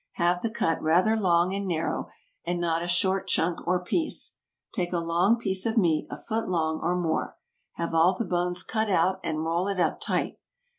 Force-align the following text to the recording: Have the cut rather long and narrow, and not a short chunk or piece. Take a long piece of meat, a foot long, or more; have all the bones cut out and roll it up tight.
Have 0.13 0.41
the 0.41 0.49
cut 0.49 0.81
rather 0.81 1.15
long 1.15 1.53
and 1.53 1.67
narrow, 1.67 2.07
and 2.43 2.59
not 2.59 2.81
a 2.81 2.87
short 2.87 3.27
chunk 3.27 3.67
or 3.67 3.83
piece. 3.83 4.33
Take 4.73 4.91
a 4.93 4.97
long 4.97 5.37
piece 5.37 5.63
of 5.63 5.77
meat, 5.77 6.07
a 6.09 6.17
foot 6.17 6.49
long, 6.49 6.79
or 6.81 6.95
more; 6.99 7.37
have 7.73 7.93
all 7.93 8.15
the 8.17 8.25
bones 8.25 8.63
cut 8.63 8.89
out 8.89 9.19
and 9.23 9.45
roll 9.45 9.67
it 9.67 9.79
up 9.79 10.01
tight. 10.01 10.39